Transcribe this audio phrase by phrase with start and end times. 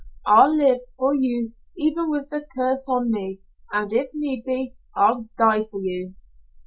[0.25, 5.29] I'll live for you even with the curse on me, and if need be, I'll
[5.37, 6.15] die for you."